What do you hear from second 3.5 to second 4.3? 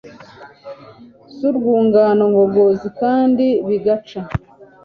bigaca